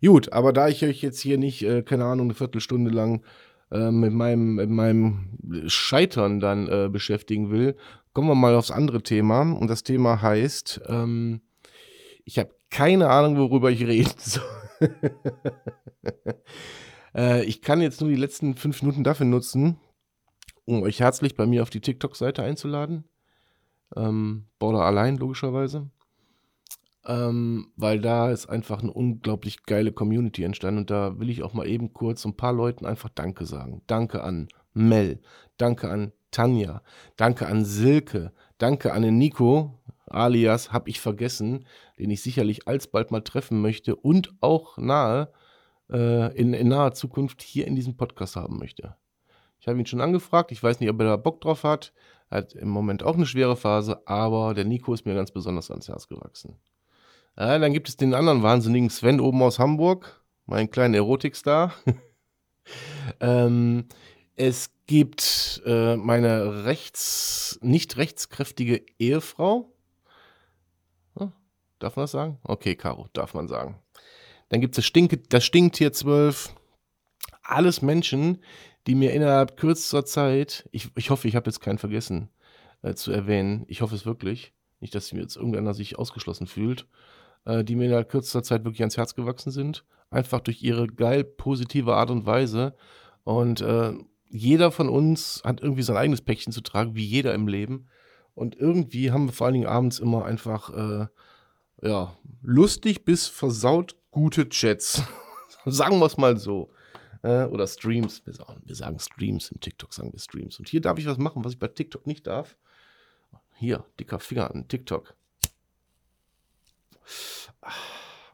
Gut, 0.00 0.32
aber 0.32 0.52
da 0.52 0.68
ich 0.68 0.84
euch 0.84 1.02
jetzt 1.02 1.20
hier 1.20 1.38
nicht, 1.38 1.62
äh, 1.62 1.82
keine 1.82 2.04
Ahnung, 2.04 2.26
eine 2.26 2.34
Viertelstunde 2.34 2.90
lang 2.90 3.24
äh, 3.70 3.90
mit, 3.90 4.12
meinem, 4.12 4.54
mit 4.54 4.70
meinem 4.70 5.38
Scheitern 5.66 6.40
dann 6.40 6.68
äh, 6.68 6.88
beschäftigen 6.90 7.50
will, 7.50 7.76
kommen 8.18 8.30
wir 8.30 8.34
mal 8.34 8.56
aufs 8.56 8.72
andere 8.72 9.00
Thema. 9.00 9.42
Und 9.42 9.68
das 9.68 9.84
Thema 9.84 10.20
heißt, 10.20 10.80
ähm, 10.88 11.40
ich 12.24 12.40
habe 12.40 12.50
keine 12.68 13.10
Ahnung, 13.10 13.36
worüber 13.36 13.70
ich 13.70 13.86
reden 13.86 14.12
soll. 14.18 14.42
äh, 17.14 17.44
ich 17.44 17.62
kann 17.62 17.80
jetzt 17.80 18.00
nur 18.00 18.10
die 18.10 18.16
letzten 18.16 18.56
fünf 18.56 18.82
Minuten 18.82 19.04
dafür 19.04 19.24
nutzen, 19.24 19.78
um 20.64 20.82
euch 20.82 20.98
herzlich 20.98 21.36
bei 21.36 21.46
mir 21.46 21.62
auf 21.62 21.70
die 21.70 21.80
TikTok-Seite 21.80 22.42
einzuladen. 22.42 23.04
Ähm, 23.94 24.46
Border 24.58 24.80
allein, 24.80 25.16
logischerweise. 25.16 25.88
Ähm, 27.06 27.70
weil 27.76 28.00
da 28.00 28.32
ist 28.32 28.48
einfach 28.48 28.82
eine 28.82 28.92
unglaublich 28.92 29.62
geile 29.62 29.92
Community 29.92 30.42
entstanden 30.42 30.80
und 30.80 30.90
da 30.90 31.20
will 31.20 31.30
ich 31.30 31.44
auch 31.44 31.54
mal 31.54 31.68
eben 31.68 31.92
kurz 31.92 32.24
ein 32.24 32.36
paar 32.36 32.52
Leuten 32.52 32.84
einfach 32.84 33.10
Danke 33.10 33.46
sagen. 33.46 33.82
Danke 33.86 34.24
an 34.24 34.48
Mel, 34.74 35.20
danke 35.56 35.88
an 35.88 36.10
Tanja, 36.30 36.82
danke 37.16 37.46
an 37.46 37.64
Silke, 37.64 38.32
danke 38.58 38.92
an 38.92 39.02
den 39.02 39.18
Nico, 39.18 39.78
alias 40.06 40.72
hab 40.72 40.88
ich 40.88 41.00
vergessen, 41.00 41.64
den 41.98 42.10
ich 42.10 42.22
sicherlich 42.22 42.68
alsbald 42.68 43.10
mal 43.10 43.22
treffen 43.22 43.60
möchte 43.60 43.96
und 43.96 44.34
auch 44.40 44.78
nahe, 44.78 45.32
äh, 45.90 46.36
in, 46.36 46.52
in 46.52 46.68
naher 46.68 46.92
Zukunft 46.92 47.42
hier 47.42 47.66
in 47.66 47.76
diesem 47.76 47.96
Podcast 47.96 48.36
haben 48.36 48.58
möchte. 48.58 48.96
Ich 49.60 49.68
habe 49.68 49.78
ihn 49.78 49.86
schon 49.86 50.00
angefragt, 50.00 50.52
ich 50.52 50.62
weiß 50.62 50.80
nicht, 50.80 50.90
ob 50.90 51.00
er 51.00 51.06
da 51.06 51.16
Bock 51.16 51.40
drauf 51.40 51.64
hat. 51.64 51.92
Er 52.30 52.38
hat 52.38 52.52
im 52.52 52.68
Moment 52.68 53.02
auch 53.02 53.14
eine 53.14 53.26
schwere 53.26 53.56
Phase, 53.56 54.06
aber 54.06 54.54
der 54.54 54.64
Nico 54.64 54.92
ist 54.92 55.06
mir 55.06 55.14
ganz 55.14 55.30
besonders 55.30 55.70
ans 55.70 55.88
Herz 55.88 56.08
gewachsen. 56.08 56.56
Äh, 57.36 57.58
dann 57.58 57.72
gibt 57.72 57.88
es 57.88 57.96
den 57.96 58.14
anderen 58.14 58.42
wahnsinnigen 58.42 58.90
Sven 58.90 59.20
oben 59.20 59.42
aus 59.42 59.58
Hamburg, 59.58 60.22
meinen 60.46 60.70
kleinen 60.70 60.94
Erotikstar. 60.94 61.72
ähm, 63.20 63.86
es 64.36 64.70
gibt 64.88 65.62
äh, 65.66 65.96
meine 65.96 66.64
rechts, 66.64 67.58
nicht 67.62 67.98
rechtskräftige 67.98 68.84
Ehefrau. 68.98 69.72
Hm, 71.16 71.32
darf 71.78 71.94
man 71.94 72.04
das 72.04 72.10
sagen? 72.10 72.38
Okay, 72.42 72.74
Caro, 72.74 73.06
darf 73.12 73.34
man 73.34 73.46
sagen. 73.46 73.78
Dann 74.48 74.60
gibt 74.60 74.74
es 74.74 74.76
das, 74.76 74.86
Stink, 74.86 75.28
das 75.28 75.44
Stinktier 75.44 75.92
12. 75.92 76.54
Alles 77.42 77.82
Menschen, 77.82 78.42
die 78.86 78.94
mir 78.94 79.12
innerhalb 79.12 79.56
kürzester 79.56 80.04
Zeit, 80.04 80.68
ich, 80.72 80.88
ich 80.96 81.10
hoffe, 81.10 81.28
ich 81.28 81.36
habe 81.36 81.48
jetzt 81.48 81.60
keinen 81.60 81.78
vergessen 81.78 82.30
äh, 82.82 82.94
zu 82.94 83.12
erwähnen, 83.12 83.64
ich 83.68 83.82
hoffe 83.82 83.94
es 83.94 84.06
wirklich, 84.06 84.54
nicht, 84.80 84.94
dass 84.94 85.12
mir 85.12 85.20
jetzt 85.20 85.36
irgendeiner 85.36 85.74
sich 85.74 85.98
ausgeschlossen 85.98 86.46
fühlt, 86.46 86.86
äh, 87.44 87.62
die 87.62 87.76
mir 87.76 87.84
innerhalb 87.84 88.08
kürzester 88.08 88.42
Zeit 88.42 88.64
wirklich 88.64 88.80
ans 88.80 88.96
Herz 88.96 89.14
gewachsen 89.14 89.50
sind. 89.50 89.84
Einfach 90.10 90.40
durch 90.40 90.62
ihre 90.62 90.86
geil 90.86 91.24
positive 91.24 91.94
Art 91.94 92.10
und 92.10 92.24
Weise. 92.24 92.74
Und 93.24 93.60
äh, 93.60 93.92
jeder 94.30 94.70
von 94.70 94.88
uns 94.88 95.42
hat 95.44 95.60
irgendwie 95.60 95.82
sein 95.82 95.96
eigenes 95.96 96.20
Päckchen 96.20 96.52
zu 96.52 96.60
tragen, 96.60 96.94
wie 96.94 97.04
jeder 97.04 97.34
im 97.34 97.48
Leben. 97.48 97.88
Und 98.34 98.56
irgendwie 98.56 99.10
haben 99.10 99.26
wir 99.26 99.32
vor 99.32 99.46
allen 99.46 99.54
Dingen 99.54 99.66
abends 99.66 99.98
immer 99.98 100.24
einfach, 100.24 100.70
äh, 100.70 101.06
ja, 101.82 102.16
lustig 102.42 103.04
bis 103.04 103.26
versaut 103.26 103.96
gute 104.10 104.48
Chats. 104.48 105.02
sagen 105.64 105.98
wir 105.98 106.06
es 106.06 106.16
mal 106.16 106.36
so. 106.36 106.70
Äh, 107.22 107.44
oder 107.44 107.66
Streams. 107.66 108.24
Wir 108.26 108.34
sagen, 108.34 108.62
wir 108.64 108.74
sagen 108.74 108.98
Streams. 108.98 109.50
Im 109.50 109.60
TikTok 109.60 109.92
sagen 109.92 110.12
wir 110.12 110.20
Streams. 110.20 110.58
Und 110.58 110.68
hier 110.68 110.80
darf 110.80 110.98
ich 110.98 111.06
was 111.06 111.18
machen, 111.18 111.44
was 111.44 111.52
ich 111.52 111.58
bei 111.58 111.68
TikTok 111.68 112.06
nicht 112.06 112.26
darf. 112.26 112.56
Hier, 113.56 113.84
dicker 113.98 114.20
Finger 114.20 114.50
an 114.52 114.68
TikTok. 114.68 115.14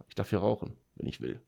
Ich 0.08 0.14
darf 0.14 0.30
hier 0.30 0.40
rauchen, 0.40 0.76
wenn 0.96 1.06
ich 1.06 1.20
will. 1.20 1.40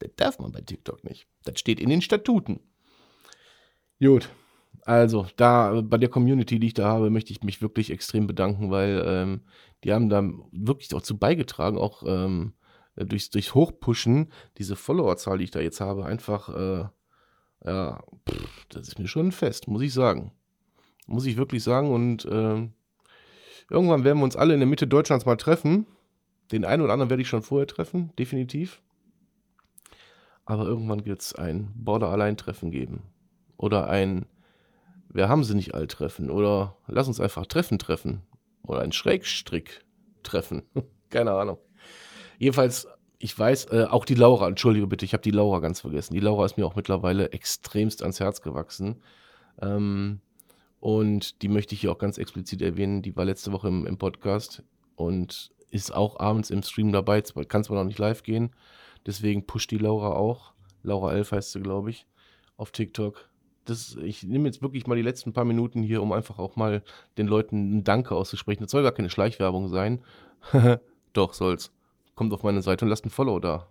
Das 0.00 0.10
darf 0.16 0.38
man 0.38 0.52
bei 0.52 0.60
TikTok 0.60 1.04
nicht. 1.04 1.26
Das 1.44 1.60
steht 1.60 1.80
in 1.80 1.90
den 1.90 2.02
Statuten. 2.02 2.60
Gut. 4.00 4.30
Also, 4.84 5.26
da 5.36 5.82
bei 5.82 5.98
der 5.98 6.08
Community, 6.08 6.58
die 6.58 6.68
ich 6.68 6.74
da 6.74 6.86
habe, 6.88 7.10
möchte 7.10 7.32
ich 7.32 7.42
mich 7.42 7.60
wirklich 7.60 7.90
extrem 7.90 8.26
bedanken, 8.26 8.70
weil 8.70 9.02
ähm, 9.06 9.40
die 9.84 9.92
haben 9.92 10.08
da 10.08 10.22
wirklich 10.52 10.88
dazu 10.88 11.18
beigetragen, 11.18 11.78
auch 11.78 12.02
ähm, 12.06 12.54
durchs, 12.96 13.30
durchs 13.30 13.54
Hochpushen, 13.54 14.32
diese 14.56 14.76
Followerzahl, 14.76 15.38
die 15.38 15.44
ich 15.44 15.50
da 15.50 15.60
jetzt 15.60 15.80
habe, 15.80 16.06
einfach, 16.06 16.48
äh, 16.48 16.84
ja, 17.64 18.02
pff, 18.28 18.66
das 18.70 18.88
ist 18.88 18.98
mir 18.98 19.08
schon 19.08 19.32
fest, 19.32 19.68
muss 19.68 19.82
ich 19.82 19.92
sagen. 19.92 20.32
Muss 21.06 21.26
ich 21.26 21.36
wirklich 21.36 21.62
sagen. 21.62 21.90
Und 21.90 22.24
äh, 22.24 22.68
irgendwann 23.70 24.04
werden 24.04 24.18
wir 24.18 24.24
uns 24.24 24.36
alle 24.36 24.54
in 24.54 24.60
der 24.60 24.68
Mitte 24.68 24.86
Deutschlands 24.86 25.26
mal 25.26 25.36
treffen. 25.36 25.86
Den 26.52 26.64
einen 26.64 26.82
oder 26.82 26.92
anderen 26.92 27.10
werde 27.10 27.22
ich 27.22 27.28
schon 27.28 27.42
vorher 27.42 27.66
treffen, 27.66 28.12
definitiv. 28.18 28.80
Aber 30.44 30.64
irgendwann 30.64 31.04
wird 31.04 31.20
es 31.20 31.34
ein 31.34 31.72
Border-Allein-Treffen 31.74 32.70
geben. 32.70 33.02
Oder 33.58 33.90
ein 33.90 34.24
Wer 35.08 35.28
haben 35.28 35.44
sie 35.44 35.54
nicht 35.54 35.74
all 35.74 35.86
treffen? 35.86 36.30
Oder 36.30 36.76
lass 36.86 37.08
uns 37.08 37.20
einfach 37.20 37.46
Treffen 37.46 37.78
treffen. 37.78 38.22
Oder 38.62 38.80
ein 38.80 38.92
Schrägstrick-Treffen. 38.92 40.62
Keine 41.10 41.32
Ahnung. 41.32 41.58
Jedenfalls, 42.38 42.86
ich 43.18 43.36
weiß, 43.36 43.66
äh, 43.66 43.86
auch 43.88 44.04
die 44.04 44.14
Laura, 44.14 44.46
entschuldige 44.46 44.86
bitte, 44.86 45.04
ich 45.04 45.14
habe 45.14 45.22
die 45.22 45.30
Laura 45.30 45.60
ganz 45.60 45.80
vergessen. 45.80 46.14
Die 46.14 46.20
Laura 46.20 46.44
ist 46.44 46.58
mir 46.58 46.66
auch 46.66 46.76
mittlerweile 46.76 47.32
extremst 47.32 48.02
ans 48.02 48.20
Herz 48.20 48.42
gewachsen. 48.42 49.02
Ähm, 49.60 50.20
und 50.78 51.42
die 51.42 51.48
möchte 51.48 51.74
ich 51.74 51.80
hier 51.80 51.90
auch 51.90 51.98
ganz 51.98 52.18
explizit 52.18 52.60
erwähnen. 52.60 53.02
Die 53.02 53.16
war 53.16 53.24
letzte 53.24 53.50
Woche 53.52 53.68
im, 53.68 53.86
im 53.86 53.96
Podcast 53.96 54.62
und 54.94 55.50
ist 55.70 55.92
auch 55.92 56.20
abends 56.20 56.50
im 56.50 56.62
Stream 56.62 56.92
dabei. 56.92 57.22
Kann 57.22 57.64
zwar 57.64 57.78
noch 57.78 57.84
nicht 57.84 57.98
live 57.98 58.22
gehen, 58.22 58.54
deswegen 59.06 59.46
pusht 59.46 59.70
die 59.70 59.78
Laura 59.78 60.12
auch. 60.12 60.52
Laura 60.82 61.12
11 61.12 61.32
heißt 61.32 61.52
sie, 61.52 61.60
glaube 61.60 61.90
ich, 61.90 62.06
auf 62.56 62.70
TikTok. 62.70 63.28
Das, 63.68 63.96
ich 64.02 64.22
nehme 64.22 64.48
jetzt 64.48 64.62
wirklich 64.62 64.86
mal 64.86 64.94
die 64.94 65.02
letzten 65.02 65.34
paar 65.34 65.44
Minuten 65.44 65.82
hier, 65.82 66.00
um 66.00 66.12
einfach 66.12 66.38
auch 66.38 66.56
mal 66.56 66.82
den 67.18 67.26
Leuten 67.26 67.78
ein 67.78 67.84
Danke 67.84 68.14
auszusprechen. 68.14 68.62
Das 68.62 68.70
soll 68.70 68.82
gar 68.82 68.92
keine 68.92 69.10
Schleichwerbung 69.10 69.68
sein. 69.68 70.00
Doch, 71.12 71.34
soll's. 71.34 71.70
Kommt 72.14 72.32
auf 72.32 72.42
meine 72.42 72.62
Seite 72.62 72.84
und 72.84 72.88
lasst 72.88 73.04
ein 73.04 73.10
Follow 73.10 73.40
da. 73.40 73.68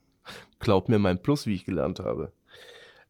Glaubt 0.58 0.88
mir 0.88 0.98
mein 0.98 1.20
Plus, 1.20 1.46
wie 1.46 1.54
ich 1.54 1.66
gelernt 1.66 2.00
habe. 2.00 2.32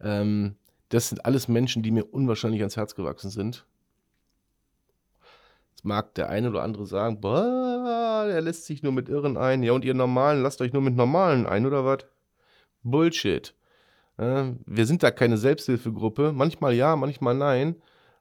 Ähm, 0.01 0.57
das 0.89 1.11
sind 1.11 1.25
alles 1.25 1.47
Menschen, 1.47 1.85
die 1.85 1.93
mir 1.93 2.13
unwahrscheinlich 2.13 2.61
ans 2.61 2.77
Herz 2.77 2.97
gewachsen 2.97 3.31
sind. 3.31 3.65
Jetzt 5.71 5.85
mag 5.85 6.13
der 6.15 6.29
eine 6.29 6.51
oder 6.51 6.63
andere 6.63 6.87
sagen, 6.87 7.21
boah, 7.21 8.25
der 8.27 8.41
lässt 8.41 8.67
sich 8.67 8.83
nur 8.83 8.93
mit 8.93 9.09
Irren 9.09 9.37
ein. 9.37 9.63
Ja, 9.63 9.73
und 9.73 9.85
ihr 9.85 9.95
Normalen, 9.95 10.43
lasst 10.43 10.61
euch 10.61 10.73
nur 10.73 10.83
mit 10.83 10.97
Normalen 10.97 11.47
ein, 11.47 11.67
oder 11.67 11.85
was? 11.85 12.05
Bullshit. 12.83 13.56
Äh, 14.19 14.53
wir 14.67 14.87
sind 14.87 15.03
da 15.03 15.11
keine 15.11 15.39
Selbsthilfegruppe. 15.39 16.33
Manchmal 16.33 16.75
ja, 16.75 16.97
manchmal 16.97 17.35
nein. 17.35 17.77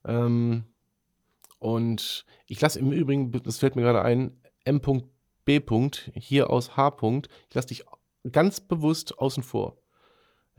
Ähm, 0.05 0.65
und 1.59 2.25
ich 2.47 2.61
lasse 2.61 2.79
im 2.79 2.91
Übrigen, 2.91 3.31
das 3.31 3.57
fällt 3.57 3.75
mir 3.75 3.81
gerade 3.81 4.01
ein, 4.01 4.39
M. 4.65 4.81
B. 5.45 5.57
-Punkt, 5.59 6.11
hier 6.15 6.49
aus 6.49 6.75
H. 6.75 6.97
Ich 7.49 7.55
lasse 7.55 7.67
dich 7.67 7.85
ganz 8.31 8.59
bewusst 8.59 9.19
außen 9.19 9.43
vor. 9.43 9.77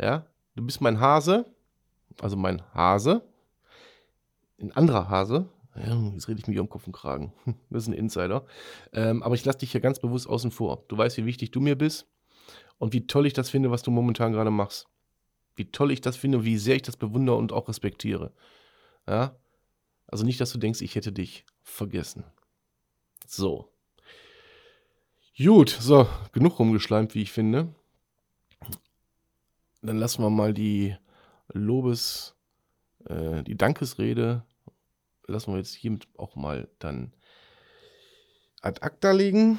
Ja, 0.00 0.26
du 0.55 0.64
bist 0.64 0.81
mein 0.81 1.00
Hase, 1.00 1.47
also 2.21 2.37
mein 2.37 2.62
Hase, 2.73 3.23
ein 4.61 4.73
anderer 4.73 5.09
Hase. 5.09 5.49
Jetzt 6.14 6.28
rede 6.28 6.40
ich 6.40 6.47
mich 6.47 6.59
um 6.59 6.69
Kopf 6.69 6.87
und 6.87 6.93
Kragen. 6.95 7.33
Das 7.71 7.83
ist 7.83 7.88
ein 7.88 7.93
Insider. 7.93 8.47
Ähm, 8.93 9.23
aber 9.23 9.35
ich 9.35 9.45
lasse 9.45 9.59
dich 9.59 9.73
hier 9.73 9.81
ganz 9.81 9.99
bewusst 9.99 10.26
außen 10.26 10.50
vor. 10.50 10.85
Du 10.88 10.97
weißt, 10.97 11.19
wie 11.19 11.26
wichtig 11.26 11.50
du 11.50 11.61
mir 11.61 11.76
bist 11.76 12.07
und 12.78 12.95
wie 12.95 13.07
toll 13.07 13.26
ich 13.26 13.35
das 13.35 13.50
finde, 13.50 13.71
was 13.71 13.83
du 13.83 13.90
momentan 13.90 14.33
gerade 14.33 14.50
machst. 14.50 14.88
Wie 15.56 15.70
toll 15.70 15.90
ich 15.90 16.00
das 16.00 16.16
finde, 16.16 16.44
wie 16.44 16.58
sehr 16.58 16.76
ich 16.76 16.82
das 16.82 16.96
bewundere 16.96 17.36
und 17.36 17.52
auch 17.52 17.68
respektiere. 17.68 18.32
Ja? 19.08 19.36
Also 20.06 20.25
nicht, 20.25 20.40
dass 20.40 20.52
du 20.52 20.58
denkst, 20.58 20.82
ich 20.82 20.94
hätte 20.94 21.12
dich 21.12 21.44
vergessen. 21.62 22.25
So. 23.26 23.72
Gut, 25.36 25.70
so, 25.70 26.08
genug 26.32 26.58
rumgeschleimt, 26.58 27.14
wie 27.14 27.22
ich 27.22 27.32
finde. 27.32 27.75
Dann 29.82 29.98
lassen 29.98 30.22
wir 30.22 30.30
mal 30.30 30.54
die 30.54 30.96
Lobes, 31.52 32.34
äh, 33.06 33.42
die 33.42 33.56
Dankesrede, 33.56 34.44
lassen 35.26 35.52
wir 35.52 35.58
jetzt 35.58 35.75
hiermit 35.75 36.06
auch 36.16 36.36
mal 36.36 36.68
dann 36.78 37.12
ad 38.62 38.80
acta 38.82 39.12
legen. 39.12 39.58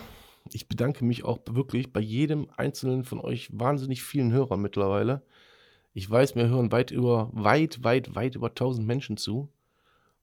Ich 0.51 0.67
bedanke 0.67 1.03
mich 1.03 1.23
auch 1.23 1.39
wirklich 1.49 1.91
bei 1.93 1.99
jedem 1.99 2.47
einzelnen 2.55 3.03
von 3.03 3.19
euch 3.19 3.49
wahnsinnig 3.51 4.03
vielen 4.03 4.31
Hörern 4.31 4.61
mittlerweile. 4.61 5.21
Ich 5.97 6.07
weiß, 6.07 6.35
mir 6.35 6.47
hören 6.47 6.71
weit 6.71 6.91
über, 6.91 7.31
weit, 7.33 7.83
weit, 7.83 8.13
weit 8.13 8.35
über 8.35 8.49
1000 8.49 8.85
Menschen 8.85 9.17
zu. 9.17 9.51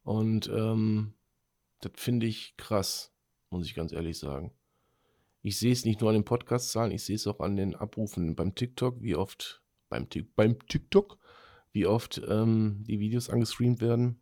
Und 0.04 0.48
ähm, 0.54 1.14
das 1.80 1.90
finde 1.96 2.26
ich 2.26 2.56
krass, 2.56 3.12
muss 3.50 3.66
ich 3.66 3.74
ganz 3.74 3.90
ehrlich 3.90 4.16
sagen. 4.16 4.52
Ich 5.42 5.58
sehe 5.58 5.72
es 5.72 5.84
nicht 5.84 6.00
nur 6.00 6.10
an 6.10 6.14
den 6.14 6.24
Podcast-Zahlen, 6.24 6.92
ich 6.92 7.02
sehe 7.02 7.16
es 7.16 7.26
auch 7.26 7.40
an 7.40 7.56
den 7.56 7.74
Abrufen 7.74 8.36
beim 8.36 8.54
TikTok, 8.54 9.02
wie 9.02 9.16
oft, 9.16 9.64
beim, 9.88 10.06
beim 10.36 10.64
TikTok, 10.68 11.18
wie 11.72 11.86
oft 11.86 12.22
ähm, 12.28 12.84
die 12.86 13.00
Videos 13.00 13.28
angestreamt 13.28 13.80
werden, 13.80 14.20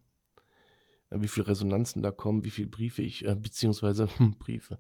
äh, 1.11 1.21
wie 1.21 1.29
viele 1.29 1.49
Resonanzen 1.49 2.01
da 2.01 2.13
kommen, 2.13 2.47
wie 2.47 2.51
viele 2.51 2.69
Briefe 2.69 3.03
ich, 3.03 3.27
äh, 3.27 3.35
beziehungsweise 3.35 4.09
Briefe, 4.39 4.79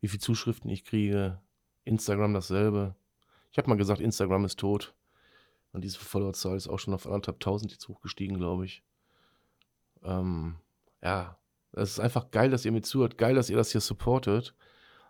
wie 0.00 0.06
viele 0.06 0.20
Zuschriften 0.20 0.70
ich 0.70 0.84
kriege. 0.84 1.40
Instagram 1.82 2.32
dasselbe. 2.32 2.94
Ich 3.50 3.58
habe 3.58 3.68
mal 3.68 3.76
gesagt, 3.76 4.00
Instagram 4.00 4.44
ist 4.44 4.60
tot. 4.60 4.95
Und 5.76 5.82
diese 5.82 5.98
Followerzahl 5.98 6.56
ist 6.56 6.68
auch 6.68 6.78
schon 6.78 6.94
auf 6.94 7.04
anderthalb 7.04 7.38
tausend 7.38 7.70
jetzt 7.70 7.86
hochgestiegen, 7.86 8.38
glaube 8.38 8.64
ich. 8.64 8.82
Ähm, 10.02 10.56
ja, 11.02 11.36
es 11.72 11.90
ist 11.90 12.00
einfach 12.00 12.30
geil, 12.30 12.48
dass 12.48 12.64
ihr 12.64 12.72
mir 12.72 12.80
zuhört, 12.80 13.18
geil, 13.18 13.34
dass 13.34 13.50
ihr 13.50 13.58
das 13.58 13.72
hier 13.72 13.82
supportet. 13.82 14.54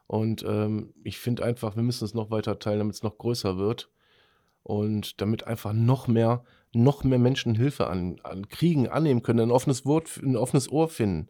Und 0.09 0.43
ähm, 0.43 0.93
ich 1.05 1.19
finde 1.21 1.45
einfach, 1.45 1.77
wir 1.77 1.85
müssen 1.85 2.05
es 2.05 2.15
noch 2.15 2.33
weiter 2.33 2.59
teilen, 2.59 2.81
damit 2.81 2.97
es 2.97 3.05
noch 3.05 3.17
größer 3.17 3.59
wird. 3.59 3.93
Und 4.65 5.21
damit 5.21 5.47
einfach 5.47 5.73
noch 5.73 6.09
mehr, 6.09 6.43
noch 6.73 7.05
mehr 7.05 7.21
Menschen 7.21 7.55
Hilfe 7.55 7.87
an, 7.87 8.19
an 8.25 8.49
kriegen, 8.49 8.89
annehmen 8.89 9.23
können, 9.23 9.39
ein 9.39 9.53
offenes 9.53 9.87
Wort, 9.87 10.17
ein 10.17 10.35
offenes 10.35 10.69
Ohr 10.69 10.89
finden. 10.89 11.29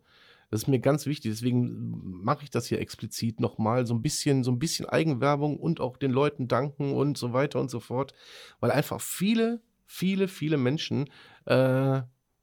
Das 0.51 0.63
ist 0.63 0.69
mir 0.69 0.79
ganz 0.79 1.07
wichtig. 1.07 1.33
Deswegen 1.33 2.23
mache 2.23 2.45
ich 2.45 2.51
das 2.51 2.67
hier 2.67 2.81
explizit 2.81 3.41
nochmal. 3.41 3.87
So 3.87 3.95
ein 3.95 4.03
bisschen, 4.03 4.45
so 4.45 4.51
ein 4.51 4.59
bisschen 4.59 4.87
Eigenwerbung 4.87 5.59
und 5.59 5.81
auch 5.81 5.97
den 5.97 6.13
Leuten 6.13 6.49
danken 6.49 6.93
und 6.93 7.19
so 7.19 7.33
weiter 7.33 7.61
und 7.61 7.71
so 7.71 7.81
fort. 7.81 8.15
Weil 8.61 8.71
einfach 8.71 9.01
viele, 9.01 9.61
viele, 9.87 10.29
viele 10.29 10.57
Menschen, 10.57 11.11
äh, 11.47 12.03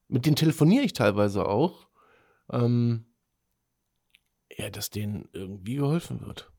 mit 0.10 0.26
denen 0.26 0.36
telefoniere 0.36 0.84
ich 0.84 0.94
teilweise 0.94 1.46
auch, 1.48 1.88
ähm, 2.52 3.06
ja, 4.58 4.70
dass 4.70 4.90
denen 4.90 5.30
irgendwie 5.34 5.76
geholfen 5.76 6.22
wird. 6.22 6.52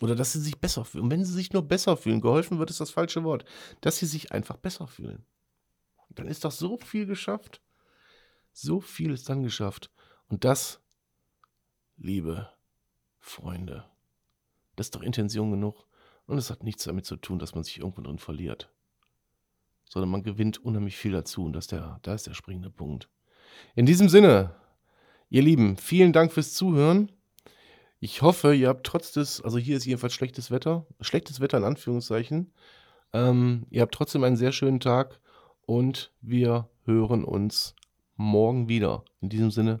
Oder 0.00 0.16
dass 0.16 0.32
sie 0.32 0.40
sich 0.40 0.58
besser 0.58 0.84
fühlen. 0.84 1.04
Und 1.04 1.10
wenn 1.10 1.24
sie 1.24 1.32
sich 1.32 1.52
nur 1.52 1.62
besser 1.62 1.96
fühlen, 1.96 2.20
geholfen 2.20 2.58
wird, 2.58 2.70
ist 2.70 2.80
das 2.80 2.90
falsche 2.90 3.22
Wort. 3.22 3.44
Dass 3.80 3.98
sie 3.98 4.06
sich 4.06 4.32
einfach 4.32 4.56
besser 4.56 4.88
fühlen. 4.88 5.24
Dann 6.10 6.26
ist 6.26 6.44
doch 6.44 6.50
so 6.50 6.78
viel 6.78 7.06
geschafft. 7.06 7.62
So 8.52 8.80
viel 8.80 9.12
ist 9.12 9.28
dann 9.28 9.42
geschafft. 9.42 9.90
Und 10.28 10.44
das, 10.44 10.80
liebe 11.96 12.50
Freunde, 13.18 13.84
das 14.76 14.86
ist 14.86 14.94
doch 14.94 15.02
Intention 15.02 15.50
genug. 15.50 15.86
Und 16.26 16.38
es 16.38 16.50
hat 16.50 16.62
nichts 16.62 16.84
damit 16.84 17.04
zu 17.04 17.16
tun, 17.16 17.38
dass 17.38 17.54
man 17.54 17.64
sich 17.64 17.78
irgendwo 17.78 18.02
drin 18.02 18.18
verliert. 18.18 18.70
Sondern 19.88 20.10
man 20.10 20.22
gewinnt 20.22 20.64
unheimlich 20.64 20.96
viel 20.96 21.12
dazu. 21.12 21.44
Und 21.44 21.52
das 21.52 21.64
ist 21.64 21.72
der, 21.72 21.98
da 22.02 22.14
ist 22.14 22.26
der 22.26 22.34
springende 22.34 22.70
Punkt. 22.70 23.08
In 23.74 23.86
diesem 23.86 24.08
Sinne, 24.08 24.54
ihr 25.28 25.42
Lieben, 25.42 25.76
vielen 25.76 26.12
Dank 26.12 26.32
fürs 26.32 26.54
Zuhören. 26.54 27.12
Ich 28.00 28.22
hoffe, 28.22 28.54
ihr 28.54 28.68
habt 28.68 28.84
trotz 28.86 29.12
des, 29.12 29.40
also 29.40 29.58
hier 29.58 29.76
ist 29.76 29.84
jedenfalls 29.86 30.14
schlechtes 30.14 30.50
Wetter, 30.50 30.86
schlechtes 31.00 31.40
Wetter 31.40 31.58
in 31.58 31.64
Anführungszeichen. 31.64 32.52
Ähm, 33.12 33.66
ihr 33.70 33.82
habt 33.82 33.94
trotzdem 33.94 34.24
einen 34.24 34.36
sehr 34.36 34.52
schönen 34.52 34.80
Tag 34.80 35.20
und 35.66 36.12
wir 36.20 36.68
hören 36.84 37.24
uns 37.24 37.74
morgen 38.16 38.68
wieder. 38.68 39.04
In 39.20 39.28
diesem 39.28 39.50
Sinne, 39.50 39.80